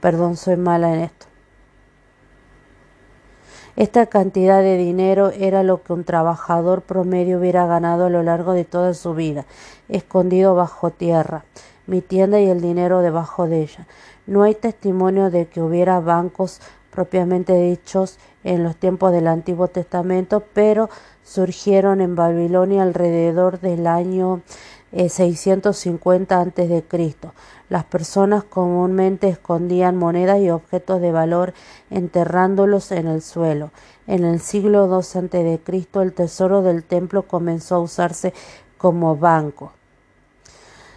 [0.00, 1.26] Perdón, soy mala en esto.
[3.76, 8.54] Esta cantidad de dinero era lo que un trabajador promedio hubiera ganado a lo largo
[8.54, 9.44] de toda su vida,
[9.88, 11.44] escondido bajo tierra,
[11.86, 13.86] mi tienda y el dinero debajo de ella.
[14.26, 20.42] No hay testimonio de que hubiera bancos propiamente dichos en los tiempos del Antiguo Testamento,
[20.54, 20.88] pero
[21.26, 24.42] surgieron en Babilonia alrededor del año
[24.92, 27.16] 650 eh, a.C.
[27.68, 31.52] Las personas comúnmente escondían monedas y objetos de valor
[31.90, 33.72] enterrándolos en el suelo.
[34.06, 35.60] En el siglo II a.C.
[35.94, 38.32] el tesoro del templo comenzó a usarse
[38.78, 39.72] como banco.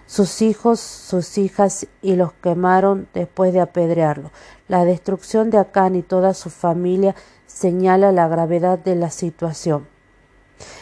[0.06, 4.32] Sus hijos, sus hijas y los quemaron después de apedrearlo.
[4.68, 7.16] La destrucción de Acán y toda su familia
[7.48, 9.99] señala la gravedad de la situación.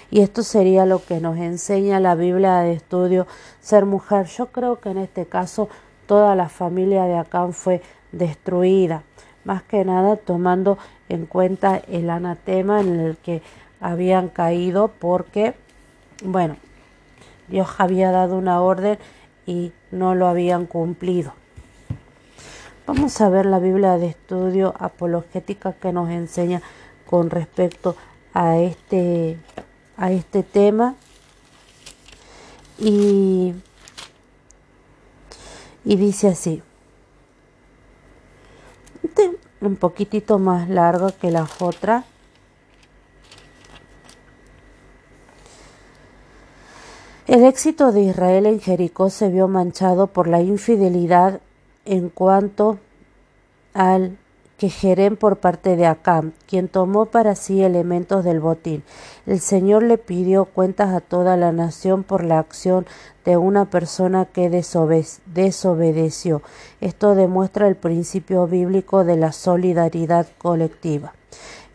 [0.10, 3.28] Y esto sería lo que nos enseña la Biblia de estudio
[3.62, 4.26] ser mujer.
[4.28, 5.70] Yo creo que en este caso
[6.06, 9.04] toda la familia de Acán fue destruida,
[9.44, 10.78] más que nada tomando
[11.10, 13.42] en cuenta el anatema en el que
[13.80, 15.54] habían caído porque,
[16.24, 16.56] bueno,
[17.48, 18.98] Dios había dado una orden
[19.46, 21.34] y no lo habían cumplido.
[22.86, 26.62] Vamos a ver la Biblia de estudio apologética que nos enseña
[27.06, 27.96] con respecto
[28.34, 29.38] a este
[29.98, 30.96] a este tema.
[32.78, 33.54] Y,
[35.84, 36.62] y dice así.
[39.04, 39.32] Este,
[39.62, 42.06] un poquitito más largo que la otra.
[47.28, 51.42] El éxito de Israel en Jericó se vio manchado por la infidelidad
[51.84, 52.80] en cuanto
[53.74, 54.18] al
[54.58, 58.84] que Jerem por parte de Acam, quien tomó para sí elementos del botín.
[59.26, 62.88] El Señor le pidió cuentas a toda la nación por la acción
[63.24, 66.42] de una persona que desobedeció.
[66.82, 71.14] Esto demuestra el principio bíblico de la solidaridad colectiva.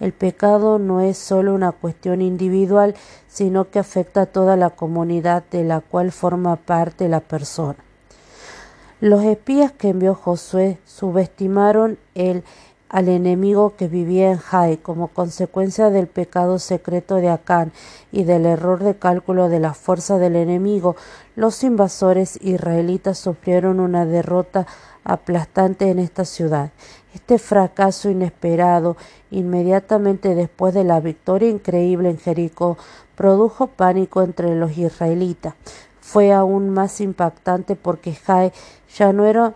[0.01, 2.97] El pecado no es solo una cuestión individual,
[3.29, 7.77] sino que afecta a toda la comunidad de la cual forma parte la persona.
[9.03, 12.45] Los espías que envió Josué subestimaron el,
[12.93, 17.73] al enemigo que vivía en Jai como consecuencia del pecado secreto de Acán
[18.13, 20.95] y del error de cálculo de la fuerza del enemigo.
[21.35, 24.67] Los invasores israelitas sufrieron una derrota
[25.05, 26.71] aplastante en esta ciudad.
[27.15, 28.99] Este fracaso inesperado,
[29.31, 32.77] inmediatamente después de la victoria increíble en Jericó,
[33.17, 35.55] produjo pánico entre los israelitas.
[36.01, 38.53] Fue aún más impactante porque Jai
[38.95, 39.55] ya no era,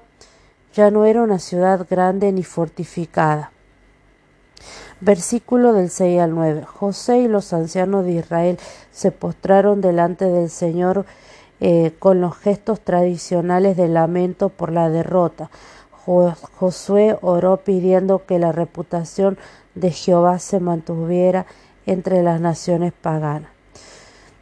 [0.77, 3.51] ya no era una ciudad grande ni fortificada.
[5.01, 6.65] Versículo del 6 al 9.
[6.65, 8.59] José y los ancianos de Israel
[8.93, 11.07] se postraron delante del Señor
[11.61, 15.51] eh, con los gestos tradicionales de lamento por la derrota.
[16.05, 19.39] Josué oró pidiendo que la reputación
[19.75, 21.47] de Jehová se mantuviera
[21.87, 23.51] entre las naciones paganas.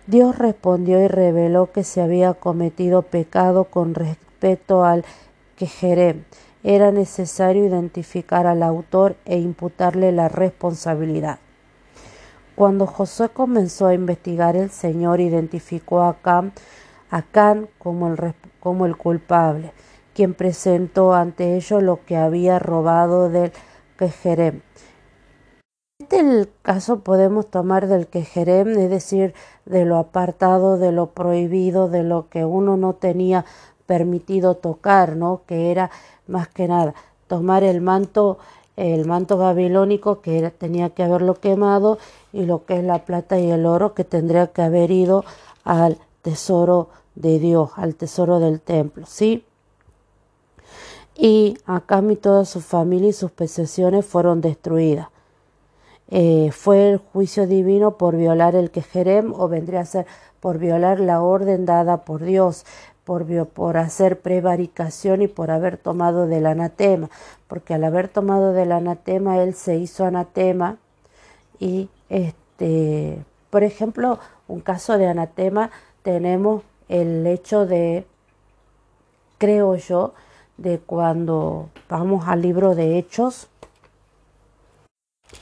[0.06, 5.04] Dios respondió y reveló que se había cometido pecado con respecto al
[5.56, 6.24] Quejerem.
[6.62, 11.38] Era necesario identificar al autor e imputarle la responsabilidad.
[12.54, 16.52] Cuando Josué comenzó a investigar, el Señor identificó a Cam
[17.32, 19.72] Can como el, culpable,
[20.14, 23.52] quien presentó ante ellos lo que había robado del
[23.98, 24.62] Quejerem.
[26.00, 31.88] Este el caso podemos tomar del Quejerem, es decir, de lo apartado, de lo prohibido,
[31.88, 33.44] de lo que uno no tenía
[33.86, 35.42] permitido tocar, ¿no?
[35.46, 35.90] Que era
[36.26, 36.94] más que nada
[37.26, 38.38] tomar el manto,
[38.76, 41.98] el manto babilónico que tenía que haberlo quemado
[42.32, 45.24] y lo que es la plata y el oro que tendría que haber ido
[45.64, 49.44] al tesoro de Dios, al tesoro del templo, ¿sí?
[51.16, 55.08] Y Acam y toda su familia y sus posesiones fueron destruidas.
[56.08, 60.06] Eh, fue el juicio divino por violar el quejerem o vendría a ser
[60.40, 62.66] por violar la orden dada por Dios,
[63.04, 67.10] por, por hacer prevaricación y por haber tomado del anatema,
[67.46, 70.78] porque al haber tomado del anatema él se hizo anatema
[71.58, 75.70] y este, por ejemplo, un caso de anatema
[76.02, 78.06] tenemos el hecho de,
[79.38, 80.14] creo yo,
[80.56, 83.48] de cuando vamos al libro de Hechos,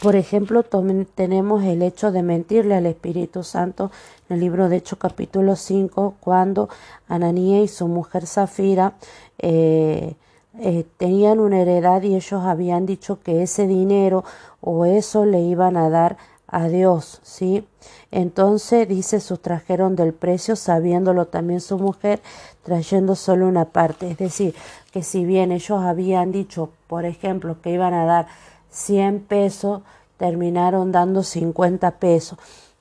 [0.00, 0.64] por ejemplo,
[1.14, 3.90] tenemos el hecho de mentirle al Espíritu Santo
[4.28, 6.68] en el libro de Hechos capítulo 5, cuando
[7.08, 8.94] Ananía y su mujer Zafira
[9.38, 10.14] eh,
[10.58, 14.24] eh, tenían una heredad y ellos habían dicho que ese dinero
[14.60, 17.66] o eso le iban a dar a Dios, ¿sí?
[18.10, 22.20] Entonces dice, sustrajeron del precio, sabiéndolo también su mujer,
[22.62, 24.10] trayendo solo una parte.
[24.10, 24.54] Es decir,
[24.92, 28.26] que si bien ellos habían dicho, por ejemplo, que iban a dar
[28.72, 29.82] 100 pesos,
[30.16, 32.38] terminaron dando 50 pesos.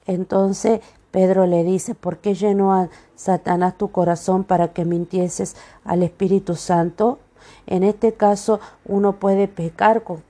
[0.08, 6.02] Entonces Pedro le dice, ¿por qué llenó a Satanás tu corazón para que mintieses al
[6.02, 7.20] Espíritu Santo?
[7.68, 10.24] En este caso uno puede pecar con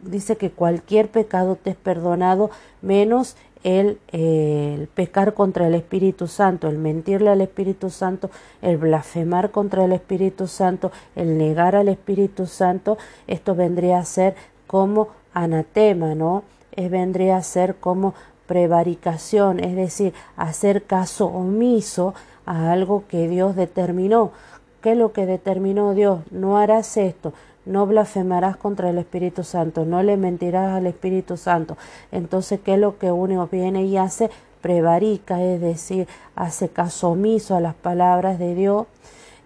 [0.00, 6.68] dice que cualquier pecado te es perdonado menos el, el, pecar contra el Espíritu Santo,
[6.68, 8.28] el mentirle al Espíritu Santo,
[8.60, 14.34] el blasfemar contra el Espíritu Santo, el negar al Espíritu Santo, esto vendría a ser
[14.72, 16.44] como anatema, ¿no?
[16.72, 18.14] Es, vendría a ser como
[18.46, 22.14] prevaricación, es decir, hacer caso omiso
[22.46, 24.32] a algo que Dios determinó.
[24.80, 26.20] ¿Qué es lo que determinó Dios?
[26.30, 27.34] No harás esto,
[27.66, 31.76] no blasfemarás contra el Espíritu Santo, no le mentirás al Espíritu Santo.
[32.10, 34.30] Entonces, ¿qué es lo que uno viene y hace?
[34.62, 38.86] Prevarica, es decir, hace caso omiso a las palabras de Dios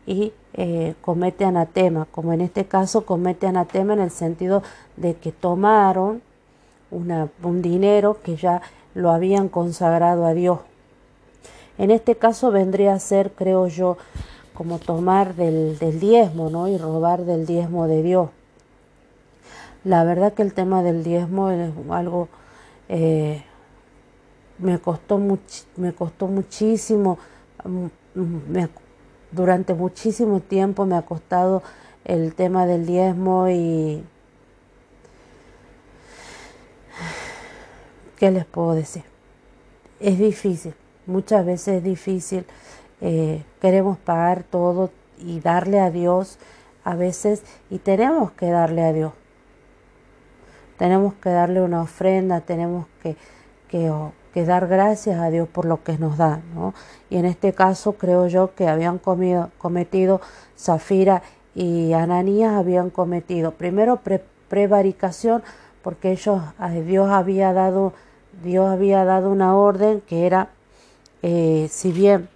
[0.06, 4.62] y eh, comete anatema, como en este caso comete anatema en el sentido
[4.96, 6.22] de que tomaron
[6.90, 8.62] un dinero que ya
[8.94, 10.60] lo habían consagrado a Dios.
[11.78, 13.98] En este caso vendría a ser, creo yo,
[14.54, 16.68] como tomar del, diezmo, ¿no?
[16.68, 18.30] Y robar del diezmo de Dios.
[19.84, 22.28] La verdad que el tema del diezmo es algo
[22.88, 23.44] eh,
[24.58, 25.20] me costó
[25.76, 27.18] me costó muchísimo
[27.64, 27.86] mm,
[28.48, 28.68] me,
[29.32, 31.62] durante muchísimo tiempo me ha costado
[32.04, 34.04] el tema del diezmo y
[38.16, 39.04] qué les puedo decir
[40.00, 40.74] es difícil
[41.06, 42.46] muchas veces es difícil
[43.00, 46.38] eh, queremos pagar todo y darle a Dios
[46.84, 49.12] a veces y tenemos que darle a Dios.
[50.78, 53.16] Tenemos que darle una ofrenda, tenemos que,
[53.68, 53.90] que,
[54.36, 56.42] que dar gracias a Dios por lo que nos da.
[56.54, 56.74] ¿no?
[57.08, 60.20] Y en este caso creo yo que habían cometido
[60.58, 61.22] Zafira
[61.54, 63.98] y Ananías habían cometido primero
[64.50, 65.42] prevaricación
[65.80, 66.42] porque ellos
[66.84, 67.94] Dios había dado
[68.44, 70.50] Dios había dado una orden que era
[71.22, 72.28] eh, si bien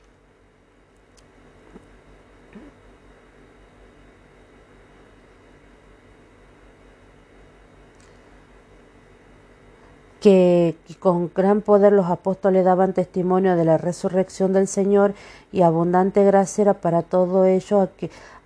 [10.21, 15.15] que con gran poder los apóstoles daban testimonio de la resurrección del Señor
[15.51, 17.89] y abundante gracia era para todo ello,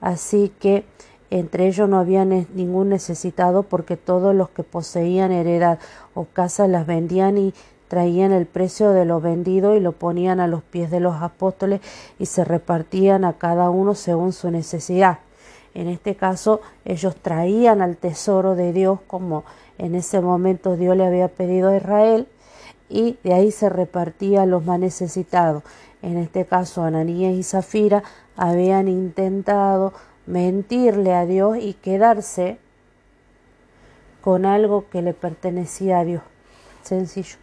[0.00, 0.84] así que
[1.30, 5.80] entre ellos no había ningún necesitado porque todos los que poseían heredad
[6.14, 7.54] o casa las vendían y
[7.88, 11.80] traían el precio de lo vendido y lo ponían a los pies de los apóstoles
[12.18, 15.18] y se repartían a cada uno según su necesidad.
[15.74, 19.42] En este caso, ellos traían al tesoro de Dios como
[19.78, 22.28] en ese momento Dios le había pedido a Israel
[22.88, 25.62] y de ahí se repartía a los más necesitados.
[26.02, 28.02] En este caso, Ananías y Zafira
[28.36, 29.92] habían intentado
[30.26, 32.58] mentirle a Dios y quedarse
[34.22, 36.22] con algo que le pertenecía a Dios.
[36.82, 37.36] Sencillo.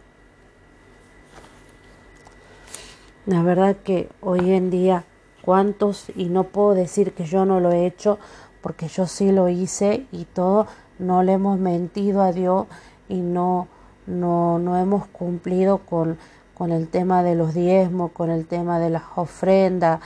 [3.26, 5.04] La verdad que hoy en día
[5.42, 8.18] cuántos, y no puedo decir que yo no lo he hecho,
[8.60, 10.66] porque yo sí lo hice y todo,
[11.02, 12.66] no le hemos mentido a Dios
[13.08, 13.68] y no,
[14.06, 16.16] no, no hemos cumplido con,
[16.54, 20.00] con el tema de los diezmos, con el tema de las ofrendas,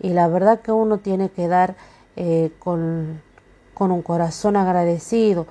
[0.00, 1.76] y la verdad que uno tiene que dar
[2.16, 3.22] eh, con,
[3.74, 5.46] con un corazón agradecido.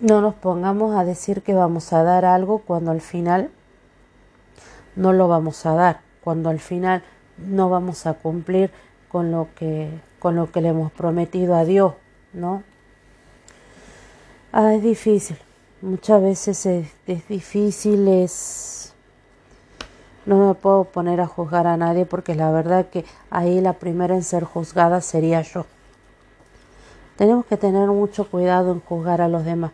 [0.00, 3.50] No nos pongamos a decir que vamos a dar algo cuando al final
[4.96, 7.02] no lo vamos a dar, cuando al final
[7.38, 8.70] no vamos a cumplir
[9.08, 9.90] con lo que,
[10.22, 11.94] con lo que le hemos prometido a Dios,
[12.32, 12.62] ¿no?
[14.52, 15.36] Ah, es difícil,
[15.80, 18.94] muchas veces es, difícil, es...
[20.24, 24.14] No me puedo poner a juzgar a nadie porque la verdad que ahí la primera
[24.14, 25.66] en ser juzgada sería yo.
[27.16, 29.72] Tenemos que tener mucho cuidado en juzgar a los demás,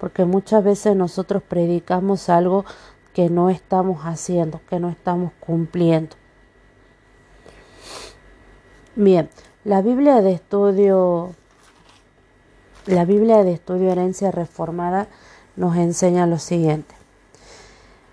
[0.00, 2.64] porque muchas veces nosotros predicamos algo
[3.14, 6.16] que no estamos haciendo, que no estamos cumpliendo.
[8.96, 9.30] Bien,
[9.64, 11.34] la Biblia de estudio
[12.86, 15.06] la Biblia de estudio herencia reformada
[15.54, 16.94] nos enseña lo siguiente.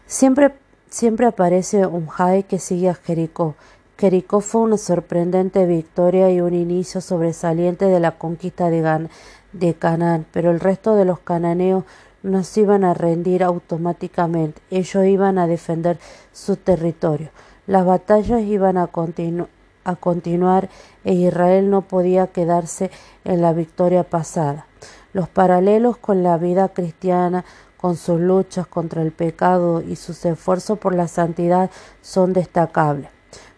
[0.06, 0.54] Siempre,
[0.90, 3.56] siempre aparece un Jai que sigue a Jericó.
[3.98, 10.52] Jericó fue una sorprendente victoria y un inicio sobresaliente de la conquista de, Canaán, pero
[10.52, 11.86] el resto de los cananeos
[12.22, 15.98] no se iban a rendir automáticamente, ellos iban a defender
[16.34, 17.30] su territorio.
[17.66, 18.88] Las batallas iban a,
[19.88, 20.70] a continuar
[21.04, 22.92] e Israel no podía quedarse
[23.24, 24.68] en la victoria pasada.
[25.14, 27.46] Los paralelos con la vida cristiana,
[27.78, 31.72] con sus luchas contra el pecado y sus esfuerzos por la santidad
[32.02, 33.10] son destacables.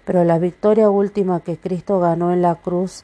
[0.05, 3.03] Pero la victoria última que Cristo ganó en la cruz,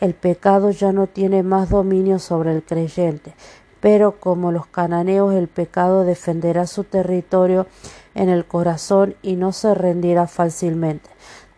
[0.00, 3.34] el pecado ya no tiene más dominio sobre el creyente
[3.82, 7.66] pero como los cananeos el pecado defenderá su territorio
[8.14, 11.10] en el corazón y no se rendirá fácilmente.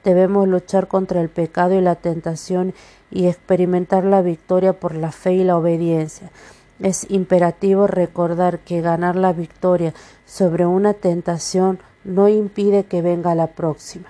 [0.04, 2.74] Debemos luchar contra el pecado y la tentación
[3.10, 6.30] y experimentar la victoria por la fe y la obediencia.
[6.78, 9.94] Es imperativo recordar que ganar la victoria
[10.26, 14.08] sobre una tentación no impide que venga la próxima.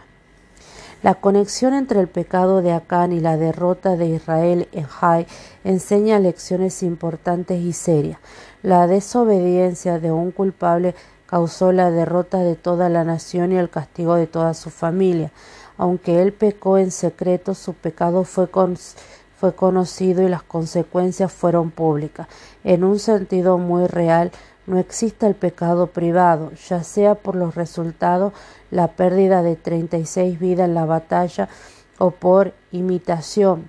[1.05, 5.27] La conexión entre el pecado de Acán y la derrota de Israel en Jai
[5.63, 8.19] enseña lecciones importantes y serias.
[8.63, 10.95] La desobediencia de un culpable
[11.27, 15.31] causó la derrota de toda la nación y el castigo de toda su familia.
[15.77, 18.49] Aunque él pecó en secreto, su pecado fue,
[19.37, 22.29] fue conocido y las consecuencias fueron públicas.
[22.63, 24.31] En un sentido muy real,
[24.67, 28.33] no existe el pecado privado, ya sea por los resultados,
[28.71, 31.49] la pérdida de 36 vidas en la batalla
[31.99, 33.69] o por imitación.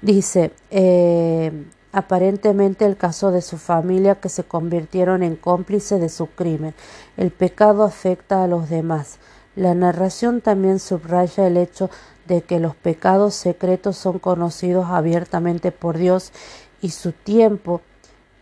[0.00, 1.52] Dice, eh,
[1.92, 6.74] aparentemente el caso de su familia que se convirtieron en cómplices de su crimen.
[7.18, 9.18] El pecado afecta a los demás.
[9.56, 11.90] La narración también subraya el hecho
[12.26, 16.32] de que los pecados secretos son conocidos abiertamente por Dios
[16.80, 17.80] y su tiempo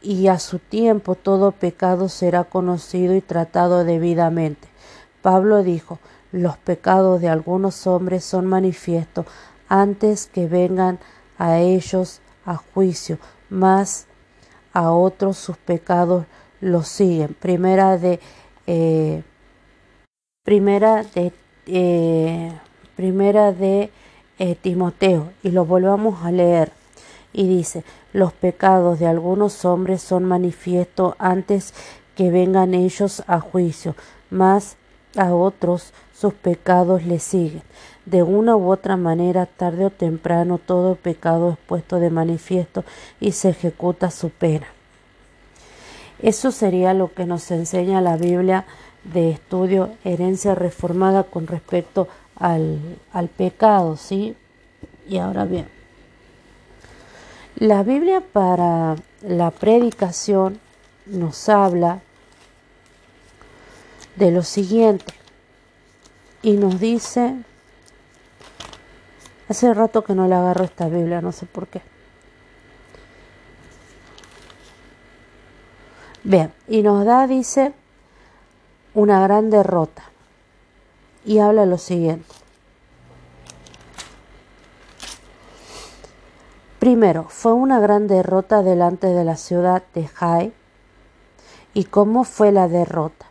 [0.03, 4.69] y a su tiempo todo pecado será conocido y tratado debidamente.
[5.23, 5.99] Pablo dijo,
[6.31, 9.27] los pecados de algunos hombres son manifiestos
[9.69, 10.99] antes que vengan
[11.39, 14.07] a ellos a juicio, mas
[14.73, 16.27] a otros sus pecados
[16.61, 17.35] los siguen.
[17.35, 18.21] Primera de
[18.67, 19.23] eh,
[20.49, 21.31] primera de
[21.67, 22.51] eh,
[22.97, 23.91] primera de
[24.39, 26.73] eh, Timoteo y lo volvamos a leer
[27.35, 27.85] y dice
[28.15, 31.75] los pecados de algunos hombres son manifiesto antes
[32.17, 33.95] que vengan ellos a juicio,
[34.31, 34.79] mas
[35.19, 37.63] a otros sus pecados les siguen.
[38.07, 42.87] De una u otra manera, tarde o temprano, todo pecado es puesto de manifiesto
[43.21, 44.67] y se ejecuta su pena.
[46.21, 48.65] Eso sería lo que nos enseña la Biblia
[49.05, 52.79] de estudio herencia reformada con respecto al,
[53.13, 54.37] al pecado, ¿sí?
[55.09, 55.69] Y ahora bien,
[57.57, 60.61] La Biblia para la predicación
[61.07, 62.01] nos habla
[64.17, 65.15] de lo siguiente
[66.43, 67.35] y nos dice,
[69.49, 71.81] hace rato que no le agarro esta Biblia, no sé por qué.
[76.25, 77.73] Bien, y nos da, dice,
[78.99, 80.03] una gran derrota
[81.25, 82.35] y habla lo siguiente.
[86.81, 90.53] Primero, fue una gran derrota delante de la ciudad de Jai.
[91.75, 93.27] ¿Y cómo fue la derrota?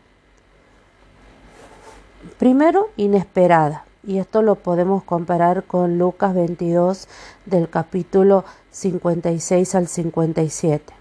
[2.39, 3.83] Primero, inesperada.
[4.05, 7.09] Y esto lo podemos comparar con Lucas 22
[7.45, 10.93] del capítulo 56 al 57.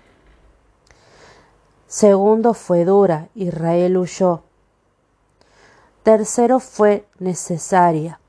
[1.87, 3.29] Segundo, fue dura.
[3.37, 4.46] Israel huyó.
[6.07, 8.21] Tercero, fue necesaria.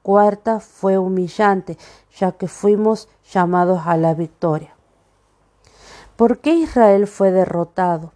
[0.00, 1.76] Cuarta, fue humillante,
[2.16, 4.76] ya que fuimos llamados a la victoria.
[6.14, 8.12] ¿Por qué Israel fue derrotado?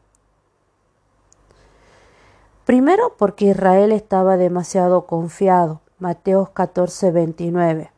[2.65, 7.91] Primero porque Israel estaba demasiado confiado, Mateos 14, 29.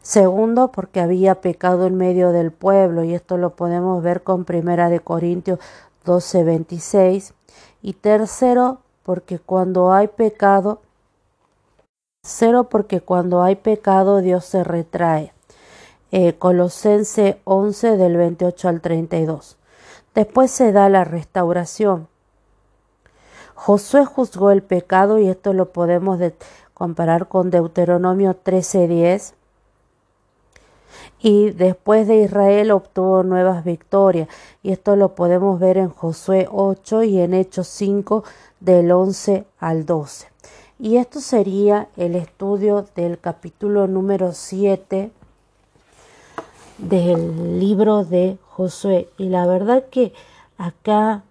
[0.00, 4.88] Segundo, porque había pecado en medio del pueblo, y esto lo podemos ver con Primera
[4.88, 5.58] de Corintios
[6.06, 7.34] 12, 26.
[7.82, 10.82] Y tercero, porque cuando hay pecado,
[12.22, 15.32] cero porque cuando hay pecado Dios se retrae.
[16.12, 19.56] Eh, Colosense 11 del 28 al 32.
[20.14, 22.06] Después se da la restauración.
[23.54, 26.20] Josué juzgó el pecado y esto lo podemos
[26.74, 29.32] comparar con Deuteronomio 13:10.
[31.20, 34.28] Y después de Israel obtuvo nuevas victorias
[34.62, 38.24] y esto lo podemos ver en Josué 8 y en Hechos 5
[38.60, 40.28] del 11 al 12.
[40.78, 45.10] Y esto sería el estudio del capítulo número 7
[46.78, 49.08] del libro de Josué.
[49.18, 50.12] Y la verdad que
[50.56, 51.24] acá,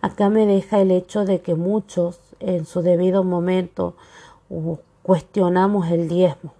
[0.00, 3.94] acá me deja el hecho de que muchos en su debido momento
[5.02, 6.52] cuestionamos el diezmo.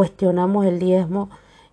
[0.00, 1.28] Cuestionamos el diezmo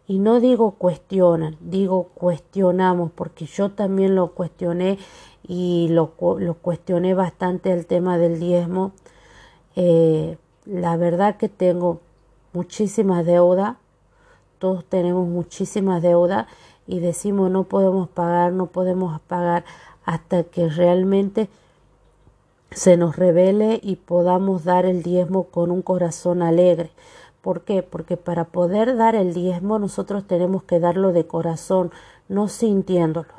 [0.05, 4.99] y no digo cuestionan, digo cuestionamos porque yo también lo cuestioné
[5.47, 8.91] y lo, lo cuestioné bastante el tema del diezmo.
[9.77, 12.01] Eh, la verdad que tengo
[12.51, 13.77] muchísimas deudas,
[14.59, 16.47] todos tenemos muchísimas deudas
[16.85, 19.63] y decimos no podemos pagar, no podemos pagar
[20.03, 21.47] hasta que realmente
[22.71, 26.91] se nos revele y podamos dar el diezmo con un corazón alegre.
[27.47, 27.81] ¿Por qué?
[27.81, 31.93] Porque para poder dar el diezmo nosotros tenemos que darlo de corazón,
[32.27, 33.29] no sintiéndolo.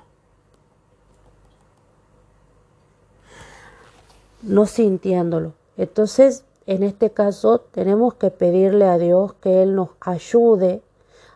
[4.40, 5.52] No sintiéndolo.
[5.76, 10.80] Entonces, en este caso tenemos que pedirle a Dios que Él nos ayude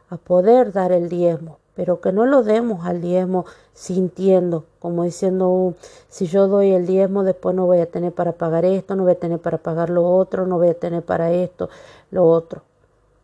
[0.08, 5.48] a poder dar el diezmo, pero que no lo demos al diezmo sintiendo, como diciendo,
[5.48, 5.74] uh,
[6.08, 9.12] si yo doy el diezmo, después no voy a tener para pagar esto, no voy
[9.12, 11.70] a tener para pagar lo otro, no voy a tener para esto,
[12.10, 12.62] lo otro.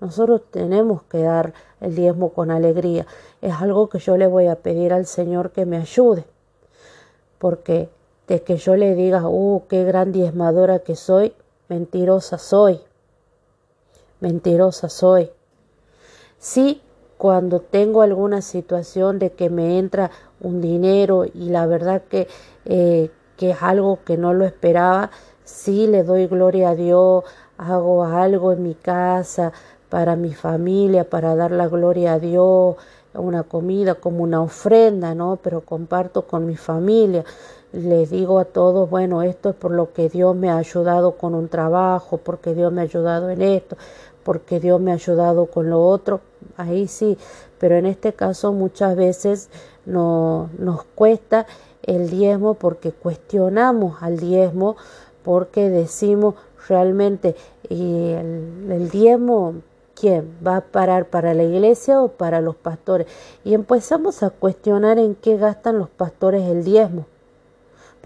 [0.01, 3.07] Nosotros tenemos que dar el diezmo con alegría.
[3.43, 6.25] Es algo que yo le voy a pedir al Señor que me ayude,
[7.39, 7.91] porque
[8.29, 11.35] de que yo le diga, uh, qué gran diezmadora que soy,
[11.69, 12.81] Mentirosa soy.
[14.21, 15.31] Mentirosa soy.
[16.39, 16.81] Sí,
[17.19, 20.11] cuando tengo alguna situación de que me entra
[20.41, 22.29] un dinero y la verdad que,
[22.64, 25.11] eh, que es algo que no lo esperaba,
[25.45, 27.25] sí le doy gloria a Dios,
[27.59, 29.53] hago algo en mi casa
[29.89, 32.77] para mi familia, para dar la gloria a Dios,
[33.14, 35.41] una comida como una ofrenda, ¿no?
[35.43, 37.25] Pero comparto con mi familia
[37.73, 41.35] les digo a todos, bueno, esto es por lo que Dios me ha ayudado con
[41.35, 43.77] un trabajo, porque Dios me ha ayudado en esto,
[44.29, 46.20] porque Dios me ha ayudado con lo otro,
[46.59, 47.16] ahí sí,
[47.59, 49.49] pero en este caso muchas veces
[49.87, 51.47] no, nos cuesta
[51.83, 54.76] el diezmo porque cuestionamos al diezmo,
[55.22, 56.35] porque decimos
[56.68, 57.37] realmente,
[57.70, 59.55] ¿y el, el diezmo
[59.99, 63.07] quién va a parar para la iglesia o para los pastores?
[63.47, 67.07] Y empezamos a cuestionar en qué gastan los pastores el diezmo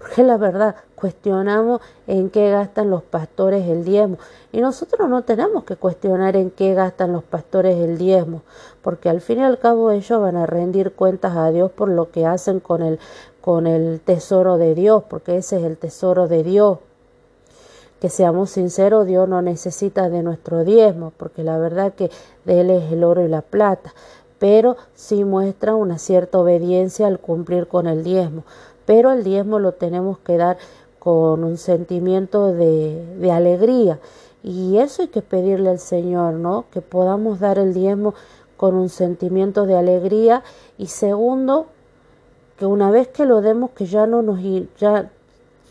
[0.03, 4.17] porque la verdad cuestionamos en qué gastan los pastores el diezmo.
[4.51, 8.41] Y nosotros no tenemos que cuestionar en qué gastan los pastores el diezmo,
[8.81, 12.11] porque al fin y al cabo ellos van a rendir cuentas a Dios por lo
[12.11, 12.99] que hacen con el,
[13.39, 16.79] con el tesoro de Dios, porque ese es el tesoro de Dios.
[18.01, 22.11] Que seamos sinceros, Dios no necesita de nuestro diezmo, porque la verdad que
[22.43, 23.93] de Él es el oro y la plata,
[24.37, 28.43] pero sí muestra una cierta obediencia al cumplir con el diezmo
[28.85, 30.57] pero el diezmo lo tenemos que dar
[30.99, 33.99] con un sentimiento de, alegría.
[34.41, 36.65] Y eso hay que pedirle al Señor, ¿no?
[36.71, 38.13] Que podamos dar el diezmo
[38.57, 40.43] con un sentimiento de alegría.
[40.77, 41.67] Y segundo,
[42.57, 44.39] que una vez que lo demos que ya no nos
[44.79, 45.09] ya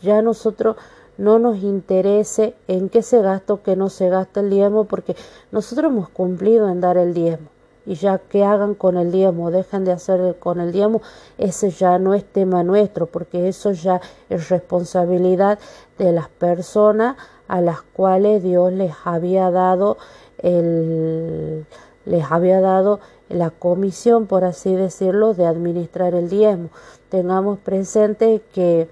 [0.01, 0.75] ya nosotros
[1.17, 5.15] no nos interese en qué se gasta o qué no se gasta el diezmo porque
[5.51, 7.52] nosotros hemos cumplido en dar el diezmo
[7.85, 11.01] y ya que hagan con el diezmo, dejen de hacer con el diezmo,
[11.37, 15.59] ese ya no es tema nuestro, porque eso ya es responsabilidad
[15.97, 17.17] de las personas
[17.47, 19.97] a las cuales Dios les había dado
[20.37, 21.65] el
[22.05, 26.69] les había dado la comisión, por así decirlo, de administrar el diezmo.
[27.09, 28.89] Tengamos presente que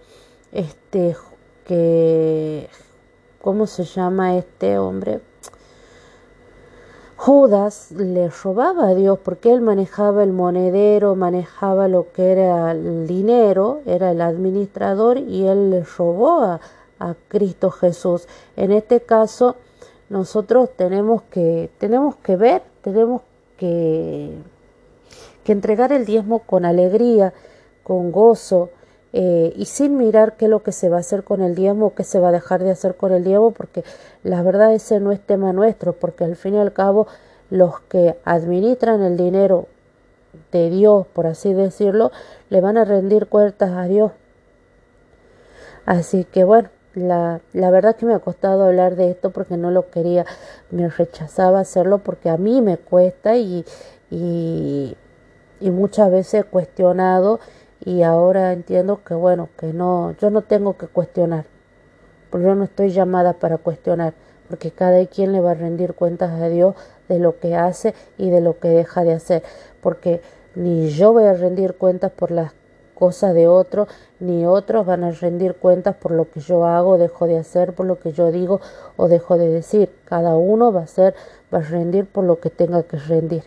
[0.52, 1.16] este
[1.66, 2.70] que
[3.42, 5.20] ¿cómo se llama este hombre?
[7.24, 13.05] Judas le robaba a Dios porque él manejaba el monedero, manejaba lo que era el
[13.05, 16.59] dinero, era el administrador y él le robó a,
[17.28, 18.28] Cristo Jesús.
[18.55, 19.55] En este caso,
[20.09, 23.22] nosotros tenemos que, tenemos que ver, tenemos
[23.55, 24.36] que,
[25.43, 27.36] que entregar el diezmo con alegría,
[27.84, 28.72] con gozo,
[29.14, 31.93] eh, y sin mirar qué es lo que se va a hacer con el diezmo
[31.93, 33.84] qué se va a dejar de hacer con el diezmo, porque
[34.24, 37.07] la verdad ese no es tema nuestro, porque al fin y al cabo
[37.49, 39.68] los que administran el dinero
[40.51, 42.12] de Dios, por así decirlo,
[42.49, 44.12] le van a rendir cuentas a Dios.
[45.86, 49.72] Así que bueno, la, la verdad que me ha costado hablar de esto porque no
[49.72, 50.26] lo quería,
[50.70, 53.66] me rechazaba hacerlo porque a mí me cuesta y,
[54.09, 54.95] y,
[55.59, 57.39] y muchas veces he cuestionado
[57.84, 61.46] y ahora entiendo que bueno, que no, yo no tengo que cuestionar,
[62.30, 64.14] porque yo no estoy llamada para cuestionar,
[64.48, 66.76] porque cada quien le va a rendir cuentas a Dios
[67.10, 69.44] de lo que hace y de lo que deja de hacer,
[69.82, 70.22] porque
[70.56, 72.54] ni yo voy a rendir cuentas por las
[73.02, 73.88] cosas de otro,
[74.20, 77.88] ni otros van a rendir cuentas por lo que yo hago, dejo de hacer, por
[77.88, 78.62] lo que yo digo
[78.96, 79.92] o dejo de decir.
[80.06, 81.16] Cada uno va a ser,
[81.52, 83.44] va a rendir por lo que tenga que rendir.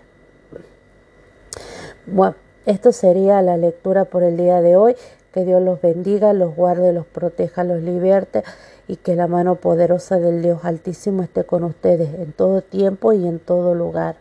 [2.07, 2.35] Bueno,
[2.67, 4.97] esto sería la lectura por el día de hoy.
[5.33, 8.45] Que Dios los bendiga, los guarde, los proteja, los liberte
[8.87, 13.27] y que la mano poderosa del Dios Altísimo esté con ustedes en todo tiempo y
[13.27, 14.17] en todo lugar.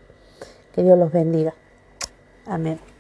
[0.74, 1.54] Que Dios los bendiga.
[2.46, 2.93] Amén.